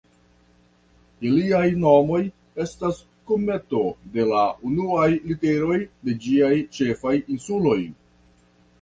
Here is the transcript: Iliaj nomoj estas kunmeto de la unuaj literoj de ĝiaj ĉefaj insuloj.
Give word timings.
Iliaj 1.31 1.65
nomoj 1.83 2.21
estas 2.65 3.03
kunmeto 3.33 3.83
de 4.17 4.27
la 4.33 4.43
unuaj 4.73 5.07
literoj 5.29 5.81
de 5.85 6.19
ĝiaj 6.27 6.55
ĉefaj 6.81 7.19
insuloj. 7.39 7.83